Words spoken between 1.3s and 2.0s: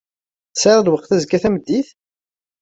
tameddit?